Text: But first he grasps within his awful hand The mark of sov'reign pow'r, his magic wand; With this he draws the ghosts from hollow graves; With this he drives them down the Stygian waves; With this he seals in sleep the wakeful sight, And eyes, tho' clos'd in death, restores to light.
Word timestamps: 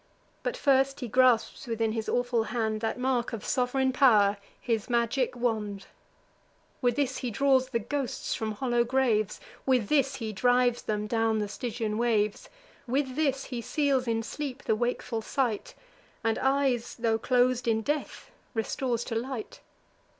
But 0.41 0.57
first 0.57 1.01
he 1.01 1.07
grasps 1.07 1.67
within 1.67 1.91
his 1.91 2.09
awful 2.09 2.45
hand 2.45 2.81
The 2.81 2.95
mark 2.97 3.33
of 3.33 3.45
sov'reign 3.45 3.93
pow'r, 3.93 4.37
his 4.59 4.89
magic 4.89 5.35
wand; 5.35 5.85
With 6.81 6.95
this 6.95 7.17
he 7.17 7.29
draws 7.29 7.69
the 7.69 7.77
ghosts 7.77 8.33
from 8.33 8.53
hollow 8.53 8.83
graves; 8.83 9.39
With 9.63 9.89
this 9.89 10.15
he 10.15 10.33
drives 10.33 10.81
them 10.81 11.05
down 11.05 11.37
the 11.37 11.47
Stygian 11.47 11.99
waves; 11.99 12.49
With 12.87 13.15
this 13.15 13.43
he 13.45 13.61
seals 13.61 14.07
in 14.07 14.23
sleep 14.23 14.63
the 14.63 14.75
wakeful 14.75 15.21
sight, 15.21 15.75
And 16.23 16.39
eyes, 16.39 16.95
tho' 16.95 17.19
clos'd 17.19 17.67
in 17.67 17.83
death, 17.83 18.31
restores 18.55 19.03
to 19.03 19.13
light. 19.13 19.61